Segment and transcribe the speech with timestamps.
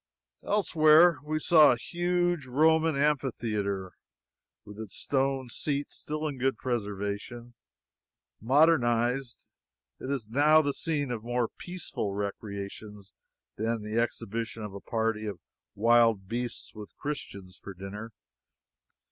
[0.43, 3.91] Elsewhere we saw a huge Roman amphitheatre,
[4.65, 7.53] with its stone seats still in good preservation.
[8.41, 9.45] Modernized,
[9.99, 13.13] it is now the scene of more peaceful recreations
[13.57, 15.39] than the exhibition of a party of
[15.75, 18.11] wild beasts with Christians for dinner.